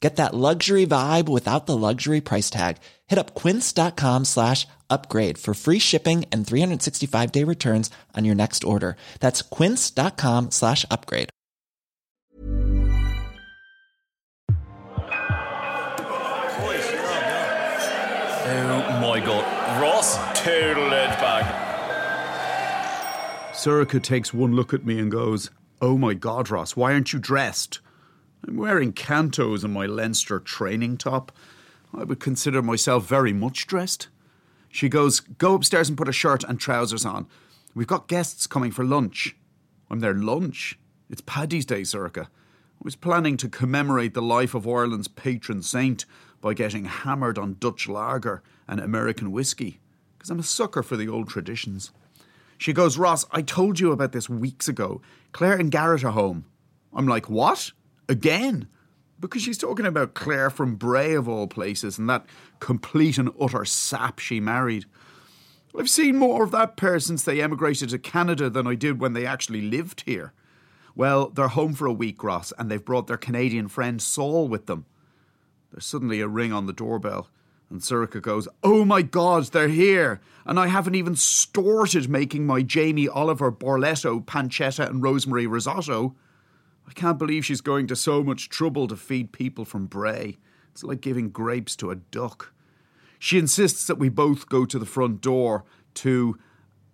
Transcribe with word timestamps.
Get 0.00 0.16
that 0.16 0.34
luxury 0.34 0.86
vibe 0.86 1.28
without 1.28 1.66
the 1.66 1.76
luxury 1.76 2.20
price 2.20 2.50
tag. 2.50 2.76
Hit 3.08 3.18
up 3.18 3.34
quince.com 3.34 4.24
slash 4.26 4.66
upgrade 4.88 5.38
for 5.38 5.54
free 5.54 5.80
shipping 5.80 6.24
and 6.30 6.46
365 6.46 7.32
day 7.32 7.42
returns 7.44 7.90
on 8.16 8.24
your 8.24 8.36
next 8.36 8.62
order. 8.62 8.96
That's 9.20 9.42
quince.com 9.42 10.52
slash 10.52 10.86
upgrade. 10.88 11.30
Oh 18.50 19.00
my 19.00 19.20
god. 19.20 19.82
Ross 19.82 20.16
total 20.34 20.92
edge 20.94 21.18
back. 21.20 21.66
Sorcha 23.52 24.00
takes 24.00 24.32
one 24.32 24.54
look 24.54 24.72
at 24.72 24.86
me 24.86 24.98
and 24.98 25.10
goes, 25.10 25.50
Oh 25.80 25.98
my 25.98 26.14
god, 26.14 26.50
Ross, 26.50 26.76
why 26.76 26.92
aren't 26.92 27.12
you 27.12 27.18
dressed? 27.18 27.80
I'm 28.46 28.56
wearing 28.56 28.92
cantos 28.92 29.64
and 29.64 29.72
my 29.72 29.86
Leinster 29.86 30.38
training 30.38 30.98
top. 30.98 31.32
I 31.94 32.04
would 32.04 32.20
consider 32.20 32.62
myself 32.62 33.06
very 33.06 33.32
much 33.32 33.66
dressed. 33.66 34.08
She 34.68 34.88
goes, 34.88 35.20
Go 35.20 35.54
upstairs 35.54 35.88
and 35.88 35.98
put 35.98 36.08
a 36.08 36.12
shirt 36.12 36.44
and 36.44 36.60
trousers 36.60 37.04
on. 37.04 37.26
We've 37.74 37.86
got 37.86 38.08
guests 38.08 38.46
coming 38.46 38.70
for 38.70 38.84
lunch. 38.84 39.36
I'm 39.90 40.00
their 40.00 40.14
lunch. 40.14 40.78
It's 41.10 41.22
Paddy's 41.22 41.64
Day, 41.64 41.82
Sorcha. 41.82 42.24
I 42.26 42.84
was 42.84 42.96
planning 42.96 43.36
to 43.38 43.48
commemorate 43.48 44.14
the 44.14 44.22
life 44.22 44.54
of 44.54 44.68
Ireland's 44.68 45.08
patron 45.08 45.62
saint 45.62 46.04
by 46.40 46.54
getting 46.54 46.84
hammered 46.84 47.38
on 47.38 47.56
Dutch 47.58 47.88
lager 47.88 48.42
and 48.68 48.78
American 48.78 49.32
whiskey, 49.32 49.80
because 50.16 50.30
I'm 50.30 50.38
a 50.38 50.44
sucker 50.44 50.82
for 50.82 50.96
the 50.96 51.08
old 51.08 51.28
traditions. 51.28 51.90
She 52.58 52.72
goes, 52.72 52.98
Ross, 52.98 53.24
I 53.32 53.42
told 53.42 53.80
you 53.80 53.92
about 53.92 54.12
this 54.12 54.28
weeks 54.28 54.68
ago. 54.68 55.00
Claire 55.32 55.56
and 55.58 55.70
Garrett 55.70 56.04
are 56.04 56.10
home. 56.10 56.44
I'm 56.92 57.06
like, 57.06 57.30
what? 57.30 57.72
Again? 58.08 58.68
Because 59.20 59.42
she's 59.42 59.58
talking 59.58 59.86
about 59.86 60.14
Claire 60.14 60.50
from 60.50 60.76
Bray, 60.76 61.14
of 61.14 61.28
all 61.28 61.46
places, 61.46 61.98
and 61.98 62.08
that 62.08 62.24
complete 62.60 63.18
and 63.18 63.30
utter 63.40 63.64
sap 63.64 64.18
she 64.20 64.40
married. 64.40 64.84
I've 65.76 65.90
seen 65.90 66.16
more 66.16 66.44
of 66.44 66.50
that 66.52 66.76
pair 66.76 66.98
since 66.98 67.22
they 67.22 67.40
emigrated 67.40 67.90
to 67.90 67.98
Canada 67.98 68.48
than 68.48 68.66
I 68.66 68.74
did 68.74 69.00
when 69.00 69.12
they 69.12 69.26
actually 69.26 69.62
lived 69.62 70.02
here. 70.06 70.32
Well, 70.94 71.28
they're 71.28 71.48
home 71.48 71.74
for 71.74 71.86
a 71.86 71.92
week, 71.92 72.24
Ross, 72.24 72.52
and 72.58 72.70
they've 72.70 72.84
brought 72.84 73.06
their 73.06 73.16
Canadian 73.16 73.68
friend 73.68 74.00
Saul 74.02 74.48
with 74.48 74.66
them. 74.66 74.86
There's 75.70 75.86
suddenly 75.86 76.20
a 76.20 76.28
ring 76.28 76.52
on 76.52 76.66
the 76.66 76.72
doorbell, 76.72 77.28
and 77.70 77.80
Sorcha 77.80 78.20
goes, 78.22 78.48
Oh 78.64 78.84
my 78.84 79.02
god, 79.02 79.44
they're 79.44 79.68
here! 79.68 80.20
And 80.46 80.58
I 80.58 80.68
haven't 80.68 80.94
even 80.94 81.14
started 81.14 82.08
making 82.08 82.46
my 82.46 82.62
Jamie 82.62 83.08
Oliver 83.08 83.52
Borletto, 83.52 84.24
pancetta, 84.24 84.88
and 84.88 85.02
rosemary 85.02 85.46
risotto. 85.46 86.16
I 86.88 86.92
can't 86.92 87.18
believe 87.18 87.44
she's 87.44 87.60
going 87.60 87.86
to 87.88 87.96
so 87.96 88.22
much 88.22 88.48
trouble 88.48 88.88
to 88.88 88.96
feed 88.96 89.32
people 89.32 89.64
from 89.64 89.86
Bray. 89.86 90.38
It's 90.72 90.82
like 90.82 91.02
giving 91.02 91.28
grapes 91.28 91.76
to 91.76 91.90
a 91.90 91.96
duck. 91.96 92.54
She 93.18 93.38
insists 93.38 93.86
that 93.86 93.98
we 93.98 94.08
both 94.08 94.48
go 94.48 94.64
to 94.64 94.78
the 94.78 94.86
front 94.86 95.20
door 95.20 95.64
to, 95.94 96.38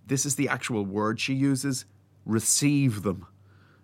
this 0.06 0.26
is 0.26 0.34
the 0.34 0.48
actual 0.48 0.84
word 0.84 1.20
she 1.20 1.34
uses, 1.34 1.84
receive 2.24 3.02
them. 3.02 3.26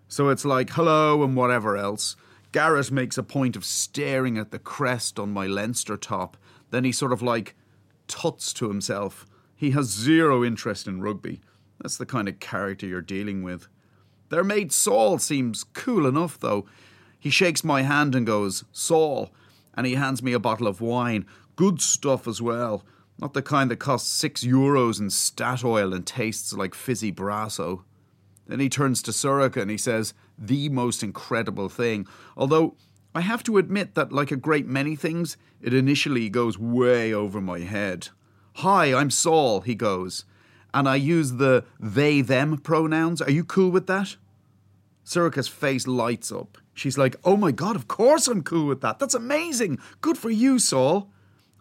So 0.09 0.31
it's 0.31 0.45
like 0.45 0.71
hello 0.71 1.23
and 1.23 1.37
whatever 1.37 1.77
else. 1.77 2.17
Garrett 2.51 2.91
makes 2.91 3.17
a 3.17 3.23
point 3.23 3.55
of 3.55 3.65
staring 3.65 4.37
at 4.37 4.51
the 4.51 4.59
crest 4.59 5.21
on 5.21 5.31
my 5.31 5.47
Leinster 5.47 5.97
top. 5.97 6.37
Then 6.71 6.83
he 6.83 6.91
sort 6.91 7.13
of 7.13 7.23
like 7.23 7.55
tuts 8.09 8.53
to 8.55 8.69
himself. 8.69 9.27
He 9.55 9.71
has 9.71 9.87
zero 9.87 10.43
interest 10.43 10.89
in 10.89 11.03
rugby. 11.03 11.41
That's 11.81 11.99
the 11.99 12.07
kind 12.07 12.29
of 12.29 12.41
character 12.41 12.87
you're 12.87 13.01
dealing 13.01 13.45
with. 13.45 13.69
Their 14.31 14.45
mate 14.45 14.73
Saul 14.73 15.19
seems 15.19 15.65
cool 15.65 16.07
enough, 16.07 16.39
though. 16.39 16.65
He 17.19 17.31
shakes 17.31 17.63
my 17.63 17.83
hand 17.83 18.15
and 18.15 18.27
goes, 18.27 18.65
Saul, 18.73 19.31
and 19.75 19.87
he 19.87 19.95
hands 19.95 20.23
me 20.23 20.33
a 20.33 20.39
bottle 20.39 20.67
of 20.67 20.81
wine. 20.81 21.27
Good 21.57 21.83
stuff 21.83 22.27
as 22.27 22.41
well. 22.41 22.85
Not 23.19 23.35
the 23.35 23.43
kind 23.43 23.71
that 23.71 23.77
costs 23.77 24.11
six 24.11 24.43
euros 24.43 24.99
in 24.99 25.09
Statoil 25.09 25.95
and 25.95 26.07
tastes 26.07 26.55
like 26.55 26.75
fizzy 26.75 27.13
Brasso. 27.13 27.83
Then 28.47 28.61
he 28.61 28.69
turns 28.69 29.03
to 29.03 29.11
Sorcha 29.11 29.61
and 29.61 29.71
he 29.71 29.77
says, 29.77 30.15
The 30.39 30.71
most 30.71 31.03
incredible 31.03 31.69
thing. 31.69 32.07
Although, 32.37 32.77
I 33.15 33.21
have 33.21 33.43
to 33.45 33.59
admit 33.59 33.95
that, 33.95 34.13
like 34.13 34.31
a 34.31 34.37
great 34.37 34.67
many 34.67 34.97
things, 34.97 35.37
it 35.61 35.75
initially 35.75 36.29
goes 36.29 36.59
way 36.59 37.13
over 37.13 37.41
my 37.41 37.61
head. 37.61 38.09
Hi, 38.55 38.95
I'm 38.95 39.11
Saul, 39.11 39.61
he 39.61 39.75
goes. 39.75 40.25
And 40.73 40.89
I 40.89 40.97
use 40.97 41.33
the 41.33 41.65
they 41.79 42.21
them 42.21 42.59
pronouns. 42.59 43.21
Are 43.21 43.31
you 43.31 43.45
cool 43.45 43.71
with 43.71 43.87
that? 43.89 44.17
Sorcha's 45.05 45.49
face 45.49 45.87
lights 45.87 46.31
up. 46.31 46.59
She's 46.75 46.97
like, 46.97 47.17
Oh 47.25 47.37
my 47.37 47.53
god, 47.53 47.77
of 47.77 47.89
course 47.89 48.29
I'm 48.29 48.43
cool 48.43 48.67
with 48.67 48.81
that. 48.83 48.99
That's 48.99 49.15
amazing. 49.15 49.79
Good 50.01 50.17
for 50.17 50.31
you, 50.31 50.59
Saul. 50.59 51.11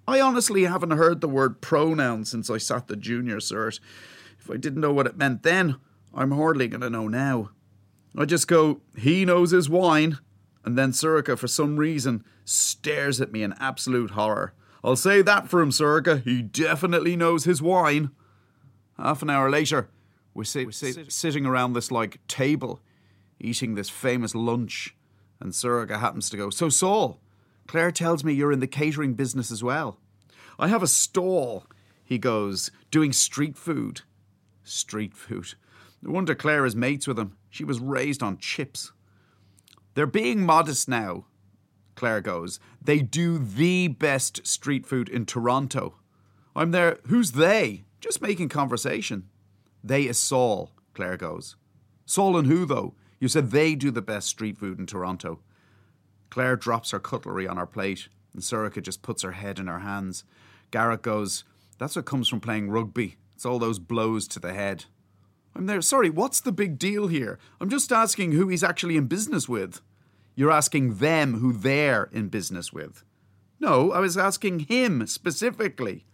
I 0.08 0.22
honestly 0.22 0.64
haven't 0.64 0.92
heard 0.92 1.22
the 1.22 1.28
word 1.28 1.62
pronoun 1.62 2.25
since 2.25 2.50
I 2.50 2.58
sat 2.58 2.88
the 2.88 2.96
junior 2.96 3.38
cert. 3.38 3.80
If 4.40 4.50
I 4.50 4.58
didn't 4.58 4.81
know 4.81 4.94
what 4.94 5.06
it 5.06 5.18
meant 5.18 5.44
then, 5.44 5.75
I'm 6.14 6.31
hardly 6.31 6.68
going 6.68 6.81
to 6.81 6.90
know 6.90 7.08
now. 7.08 7.52
I 8.18 8.25
just 8.25 8.48
go, 8.48 8.81
he 8.98 9.24
knows 9.24 9.52
his 9.52 9.69
wine. 9.69 10.18
And 10.66 10.78
then 10.78 10.92
Sorcha, 10.92 11.38
for 11.38 11.48
some 11.48 11.78
reason, 11.78 12.24
stares 12.44 13.22
at 13.22 13.31
me 13.31 13.44
in 13.44 13.53
absolute 13.59 14.12
horror. 14.12 14.53
I'll 14.84 14.96
say 14.96 15.22
that 15.22 15.48
for 15.48 15.62
him, 15.62 15.69
Sorcha. 15.69 16.24
He 16.24 16.42
definitely 16.42 17.16
knows 17.16 17.44
his 17.44 17.62
wine. 17.62 18.12
Half 19.02 19.22
an 19.22 19.30
hour 19.30 19.50
later, 19.50 19.90
we're, 20.34 20.44
sit- 20.44 20.66
we're 20.66 20.72
sit- 20.72 21.12
sitting 21.12 21.46
around 21.46 21.74
this 21.74 21.92
like 21.92 22.26
table, 22.28 22.82
eating 23.40 23.76
this 23.76 23.90
famous 23.90 24.36
lunch, 24.36 24.96
and 25.40 25.54
Sorcha 25.54 26.00
happens 26.00 26.30
to 26.30 26.38
go, 26.38 26.50
So, 26.50 26.70
Saul, 26.70 27.20
Claire 27.68 27.92
tells 27.92 28.24
me 28.24 28.34
you're 28.34 28.52
in 28.52 28.60
the 28.60 28.68
catering 28.68 29.14
business 29.14 29.52
as 29.52 29.64
well. 29.64 29.98
I 30.58 30.68
have 30.68 30.84
a 30.84 30.88
stall, 30.88 31.66
he 32.04 32.18
goes, 32.18 32.72
doing 32.92 33.14
street 33.14 33.58
food. 33.58 34.02
Street 34.64 35.14
food. 35.16 35.54
No 36.02 36.12
wonder 36.12 36.36
Claire 36.36 36.66
is 36.66 36.76
mates 36.76 37.08
with 37.08 37.18
him. 37.18 37.38
She 37.50 37.64
was 37.64 37.80
raised 37.80 38.22
on 38.22 38.38
chips. 38.38 38.92
They're 39.94 40.06
being 40.06 40.46
modest 40.46 40.88
now, 40.90 41.26
Claire 41.96 42.22
goes. 42.22 42.60
They 42.81 43.00
do 43.00 43.38
the 43.38 43.88
best 43.88 44.46
street 44.46 44.86
food 44.86 45.10
in 45.10 45.26
Toronto. 45.26 45.96
I'm 46.56 46.72
there. 46.72 46.98
Who's 47.08 47.31
they? 47.34 47.84
Just 48.00 48.22
making 48.22 48.50
conversation. 48.50 49.30
They 49.84 50.04
is 50.04 50.18
Saul, 50.18 50.72
Claire 50.94 51.18
goes. 51.18 51.56
Saul 52.06 52.38
and 52.38 52.48
who, 52.48 52.66
though? 52.66 52.96
You 53.19 53.28
said 53.28 53.51
they 53.51 53.75
do 53.75 53.92
the 53.92 54.01
best 54.01 54.28
street 54.28 54.57
food 54.57 54.80
in 54.80 54.86
Toronto. 54.86 55.40
Claire 56.30 56.56
drops 56.56 56.92
her 56.92 57.00
cutlery 57.00 57.48
on 57.48 57.57
her 57.57 57.66
plate, 57.66 58.07
and 58.34 58.42
Sorcha 58.42 58.81
just 58.81 59.01
puts 59.01 59.24
her 59.24 59.34
head 59.34 59.60
in 59.60 59.68
her 59.68 59.80
hands. 59.80 60.24
Garrett 60.72 61.01
goes, 61.01 61.44
That's 61.78 61.96
what 61.96 62.06
comes 62.06 62.28
from 62.28 62.40
playing 62.40 62.69
rugby. 62.69 63.18
It's 63.36 63.46
all 63.46 63.60
those 63.60 63.80
blows 63.80 64.28
to 64.30 64.40
the 64.40 64.54
head. 64.54 64.86
I'm 65.56 65.66
there. 65.66 65.81
Sorry, 65.81 66.10
what's 66.10 66.40
the 66.40 66.52
big 66.52 66.78
deal 66.78 67.07
here? 67.07 67.40
I'm 67.60 67.69
just 67.69 67.92
asking 67.92 68.34
who 68.34 68.48
he's 68.48 68.63
actually 68.63 68.95
in 68.98 69.07
business 69.07 69.50
with. 69.50 69.81
You're 70.36 70.52
asking 70.52 70.95
them 70.95 71.40
who 71.40 71.52
they're 71.52 72.10
in 72.12 72.30
business 72.30 72.72
with. 72.72 73.04
No, 73.60 73.92
I 73.92 74.00
was 74.00 74.18
asking 74.18 74.62
him 74.62 75.06
specifically. 75.07 76.06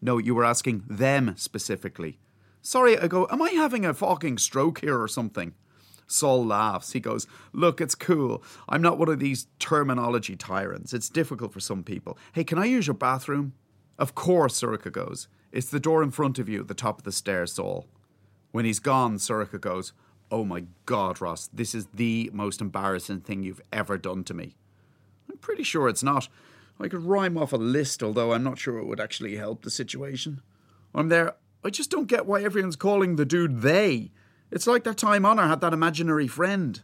No, 0.00 0.18
you 0.18 0.34
were 0.34 0.44
asking 0.44 0.84
them 0.88 1.34
specifically. 1.36 2.18
Sorry, 2.62 2.98
I 2.98 3.06
go, 3.06 3.26
am 3.30 3.42
I 3.42 3.50
having 3.50 3.84
a 3.84 3.94
fucking 3.94 4.38
stroke 4.38 4.80
here 4.80 5.00
or 5.00 5.08
something? 5.08 5.54
Saul 6.06 6.44
laughs. 6.44 6.92
He 6.92 7.00
goes, 7.00 7.26
Look, 7.52 7.80
it's 7.80 7.94
cool. 7.94 8.42
I'm 8.68 8.82
not 8.82 8.98
one 8.98 9.08
of 9.08 9.20
these 9.20 9.46
terminology 9.58 10.36
tyrants. 10.36 10.92
It's 10.92 11.08
difficult 11.08 11.52
for 11.52 11.60
some 11.60 11.84
people. 11.84 12.18
Hey, 12.32 12.44
can 12.44 12.58
I 12.58 12.64
use 12.64 12.86
your 12.86 12.94
bathroom? 12.94 13.54
Of 13.98 14.14
course, 14.14 14.60
Sorcha 14.60 14.90
goes. 14.90 15.28
It's 15.52 15.70
the 15.70 15.80
door 15.80 16.02
in 16.02 16.10
front 16.10 16.38
of 16.38 16.48
you 16.48 16.60
at 16.60 16.68
the 16.68 16.74
top 16.74 16.98
of 16.98 17.04
the 17.04 17.12
stairs, 17.12 17.52
Saul. 17.52 17.86
When 18.50 18.64
he's 18.64 18.80
gone, 18.80 19.18
Sorcha 19.18 19.60
goes, 19.60 19.92
Oh 20.30 20.44
my 20.44 20.64
God, 20.86 21.20
Ross, 21.20 21.48
this 21.52 21.74
is 21.74 21.86
the 21.94 22.30
most 22.32 22.60
embarrassing 22.60 23.20
thing 23.20 23.42
you've 23.42 23.62
ever 23.72 23.98
done 23.98 24.24
to 24.24 24.34
me. 24.34 24.56
I'm 25.30 25.38
pretty 25.38 25.64
sure 25.64 25.88
it's 25.88 26.02
not. 26.02 26.28
I 26.80 26.88
could 26.88 27.04
rhyme 27.04 27.36
off 27.36 27.52
a 27.52 27.56
list, 27.56 28.02
although 28.02 28.32
I'm 28.32 28.42
not 28.42 28.58
sure 28.58 28.78
it 28.78 28.86
would 28.86 29.00
actually 29.00 29.36
help 29.36 29.62
the 29.62 29.70
situation. 29.70 30.40
I'm 30.94 31.08
there. 31.08 31.34
I 31.62 31.70
just 31.70 31.90
don't 31.90 32.08
get 32.08 32.26
why 32.26 32.42
everyone's 32.42 32.76
calling 32.76 33.16
the 33.16 33.26
dude 33.26 33.60
they. 33.60 34.12
It's 34.50 34.66
like 34.66 34.84
that 34.84 34.96
time 34.96 35.26
Honor 35.26 35.46
had 35.46 35.60
that 35.60 35.74
imaginary 35.74 36.26
friend. 36.26 36.82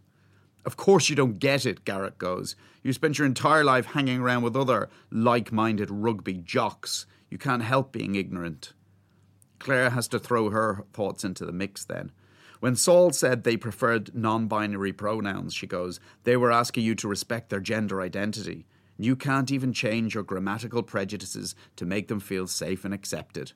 Of 0.66 0.76
course 0.76 1.08
you 1.08 1.16
don't 1.16 1.38
get 1.38 1.64
it, 1.64 1.84
Garrett 1.84 2.18
goes. 2.18 2.56
You 2.82 2.92
spent 2.92 3.18
your 3.18 3.26
entire 3.26 3.64
life 3.64 3.86
hanging 3.86 4.20
around 4.20 4.42
with 4.42 4.56
other 4.56 4.90
like 5.10 5.50
minded 5.50 5.90
rugby 5.90 6.34
jocks. 6.34 7.06
You 7.30 7.38
can't 7.38 7.62
help 7.62 7.92
being 7.92 8.14
ignorant. 8.14 8.74
Claire 9.58 9.90
has 9.90 10.08
to 10.08 10.18
throw 10.18 10.50
her 10.50 10.84
thoughts 10.92 11.24
into 11.24 11.46
the 11.46 11.52
mix 11.52 11.84
then. 11.84 12.12
When 12.60 12.76
Saul 12.76 13.12
said 13.12 13.44
they 13.44 13.56
preferred 13.56 14.14
non 14.14 14.46
binary 14.46 14.92
pronouns, 14.92 15.54
she 15.54 15.66
goes, 15.66 16.00
they 16.24 16.36
were 16.36 16.52
asking 16.52 16.84
you 16.84 16.94
to 16.96 17.08
respect 17.08 17.48
their 17.48 17.60
gender 17.60 18.00
identity. 18.00 18.66
You 18.98 19.16
can't 19.16 19.50
even 19.50 19.72
change 19.72 20.14
your 20.14 20.22
grammatical 20.22 20.82
prejudices 20.82 21.54
to 21.76 21.84
make 21.84 22.08
them 22.08 22.20
feel 22.20 22.46
safe 22.46 22.84
and 22.84 22.94
accepted. 22.94 23.52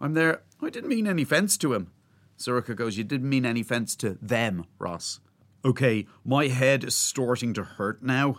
I'm 0.00 0.14
there. 0.14 0.42
I 0.62 0.70
didn't 0.70 0.88
mean 0.88 1.06
any 1.06 1.22
offence 1.22 1.56
to 1.58 1.74
him. 1.74 1.90
Sorcha 2.38 2.74
goes, 2.74 2.96
You 2.96 3.04
didn't 3.04 3.28
mean 3.28 3.44
any 3.44 3.60
offence 3.60 3.96
to 3.96 4.16
them, 4.22 4.64
Ross. 4.78 5.20
Okay, 5.64 6.06
my 6.24 6.46
head 6.46 6.84
is 6.84 6.94
starting 6.94 7.52
to 7.54 7.64
hurt 7.64 8.02
now. 8.02 8.38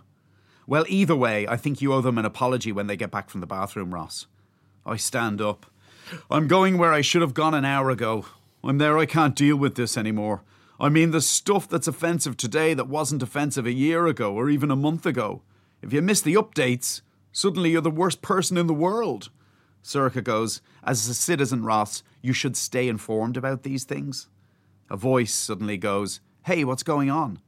Well, 0.65 0.85
either 0.87 1.15
way, 1.15 1.47
I 1.47 1.57
think 1.57 1.81
you 1.81 1.93
owe 1.93 2.01
them 2.01 2.17
an 2.17 2.25
apology 2.25 2.71
when 2.71 2.87
they 2.87 2.95
get 2.95 3.11
back 3.11 3.29
from 3.29 3.41
the 3.41 3.47
bathroom, 3.47 3.93
Ross. 3.93 4.27
I 4.85 4.95
stand 4.95 5.41
up. 5.41 5.65
I'm 6.31 6.47
going 6.47 6.77
where 6.77 6.93
I 6.93 7.01
should 7.01 7.21
have 7.21 7.33
gone 7.33 7.53
an 7.53 7.65
hour 7.65 7.89
ago. 7.89 8.25
I'm 8.63 8.77
there, 8.77 8.97
I 8.97 9.05
can't 9.05 9.35
deal 9.35 9.57
with 9.57 9.75
this 9.75 9.97
anymore. 9.97 10.43
I 10.79 10.89
mean, 10.89 11.11
the 11.11 11.21
stuff 11.21 11.67
that's 11.67 11.87
offensive 11.87 12.37
today 12.37 12.73
that 12.73 12.87
wasn't 12.87 13.23
offensive 13.23 13.65
a 13.65 13.73
year 13.73 14.07
ago 14.07 14.33
or 14.33 14.49
even 14.49 14.71
a 14.71 14.75
month 14.75 15.05
ago. 15.05 15.41
If 15.81 15.93
you 15.93 16.01
miss 16.01 16.21
the 16.21 16.35
updates, 16.35 17.01
suddenly 17.31 17.71
you're 17.71 17.81
the 17.81 17.89
worst 17.89 18.21
person 18.21 18.57
in 18.57 18.67
the 18.67 18.73
world. 18.73 19.29
Sorcha 19.83 20.23
goes, 20.23 20.61
As 20.83 21.07
a 21.07 21.13
citizen, 21.13 21.63
Ross, 21.63 22.03
you 22.21 22.33
should 22.33 22.57
stay 22.57 22.87
informed 22.87 23.37
about 23.37 23.63
these 23.63 23.85
things. 23.85 24.27
A 24.89 24.97
voice 24.97 25.33
suddenly 25.33 25.77
goes, 25.77 26.19
Hey, 26.43 26.63
what's 26.63 26.83
going 26.83 27.09
on? 27.09 27.39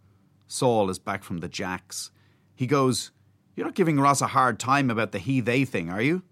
Saul 0.48 0.90
is 0.90 1.00
back 1.00 1.24
from 1.24 1.40
the 1.40 1.50
jacks. 1.50 2.12
He 2.56 2.68
goes, 2.68 3.12
You're 3.56 3.66
not 3.66 3.76
giving 3.76 4.00
Ross 4.00 4.22
a 4.22 4.28
hard 4.28 4.60
time 4.60 4.90
about 4.90 5.12
the 5.12 5.20
he 5.20 5.42
they 5.42 5.66
thing, 5.66 5.90
are 5.90 6.02
you? 6.02 6.24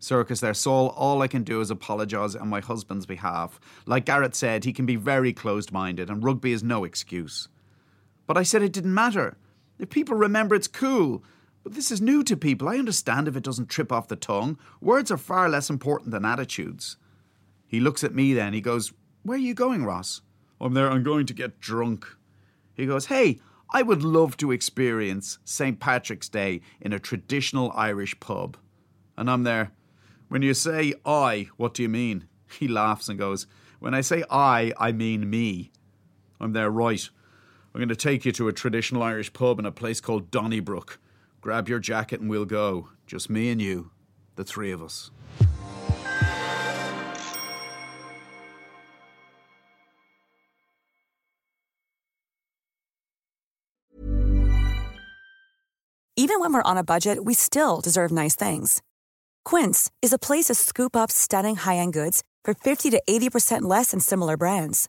Sorcha's 0.00 0.40
there, 0.40 0.54
Saul, 0.54 0.88
all 0.88 1.22
I 1.22 1.28
can 1.28 1.44
do 1.44 1.60
is 1.60 1.70
apologise 1.70 2.34
on 2.34 2.48
my 2.48 2.60
husband's 2.60 3.06
behalf. 3.06 3.58
Like 3.86 4.04
Garrett 4.04 4.34
said, 4.34 4.64
he 4.64 4.72
can 4.72 4.84
be 4.84 4.96
very 4.96 5.32
closed 5.32 5.72
minded, 5.72 6.10
and 6.10 6.22
rugby 6.22 6.52
is 6.52 6.62
no 6.62 6.84
excuse. 6.84 7.48
But 8.26 8.36
I 8.36 8.42
said 8.42 8.62
it 8.62 8.72
didn't 8.72 8.92
matter. 8.92 9.38
If 9.78 9.90
people 9.90 10.16
remember, 10.16 10.54
it's 10.54 10.68
cool. 10.68 11.22
But 11.62 11.74
this 11.74 11.90
is 11.90 12.00
new 12.00 12.22
to 12.24 12.36
people. 12.36 12.68
I 12.68 12.76
understand 12.76 13.26
if 13.26 13.36
it 13.36 13.42
doesn't 13.42 13.70
trip 13.70 13.90
off 13.90 14.08
the 14.08 14.16
tongue. 14.16 14.58
Words 14.80 15.10
are 15.10 15.16
far 15.16 15.48
less 15.48 15.70
important 15.70 16.10
than 16.10 16.24
attitudes. 16.24 16.98
He 17.66 17.80
looks 17.80 18.04
at 18.04 18.14
me 18.14 18.34
then. 18.34 18.52
He 18.52 18.60
goes, 18.60 18.92
Where 19.22 19.36
are 19.36 19.40
you 19.40 19.54
going, 19.54 19.84
Ross? 19.84 20.20
I'm 20.60 20.74
there. 20.74 20.90
I'm 20.90 21.02
going 21.02 21.26
to 21.26 21.34
get 21.34 21.60
drunk. 21.60 22.06
He 22.74 22.86
goes, 22.86 23.06
Hey, 23.06 23.40
I 23.72 23.82
would 23.82 24.02
love 24.02 24.36
to 24.36 24.52
experience 24.52 25.38
St. 25.44 25.80
Patrick's 25.80 26.28
Day 26.28 26.60
in 26.80 26.92
a 26.92 26.98
traditional 26.98 27.72
Irish 27.74 28.18
pub. 28.20 28.56
And 29.16 29.30
I'm 29.30 29.44
there. 29.44 29.72
When 30.28 30.42
you 30.42 30.54
say 30.54 30.94
I, 31.04 31.48
what 31.56 31.74
do 31.74 31.82
you 31.82 31.88
mean? 31.88 32.28
He 32.58 32.68
laughs 32.68 33.08
and 33.08 33.18
goes, 33.18 33.46
When 33.80 33.94
I 33.94 34.02
say 34.02 34.22
I, 34.30 34.72
I 34.78 34.92
mean 34.92 35.30
me. 35.30 35.72
I'm 36.40 36.52
there, 36.52 36.70
right. 36.70 37.08
I'm 37.74 37.80
going 37.80 37.88
to 37.88 37.96
take 37.96 38.24
you 38.24 38.30
to 38.32 38.46
a 38.46 38.52
traditional 38.52 39.02
Irish 39.02 39.32
pub 39.32 39.58
in 39.58 39.66
a 39.66 39.72
place 39.72 40.00
called 40.00 40.30
Donnybrook. 40.30 41.00
Grab 41.40 41.68
your 41.68 41.80
jacket 41.80 42.20
and 42.20 42.30
we'll 42.30 42.44
go. 42.44 42.90
Just 43.04 43.28
me 43.28 43.50
and 43.50 43.60
you, 43.60 43.90
the 44.36 44.44
three 44.44 44.70
of 44.70 44.80
us. 44.80 45.10
Even 56.16 56.38
when 56.38 56.52
we're 56.52 56.62
on 56.62 56.78
a 56.78 56.84
budget, 56.84 57.24
we 57.24 57.34
still 57.34 57.80
deserve 57.80 58.12
nice 58.12 58.36
things. 58.36 58.82
Quince 59.44 59.90
is 60.00 60.12
a 60.12 60.18
place 60.18 60.44
to 60.44 60.54
scoop 60.54 60.94
up 60.94 61.10
stunning 61.10 61.56
high 61.56 61.76
end 61.76 61.92
goods 61.92 62.22
for 62.44 62.54
50 62.54 62.90
to 62.90 63.02
80% 63.08 63.62
less 63.62 63.90
than 63.90 63.98
similar 63.98 64.36
brands. 64.36 64.88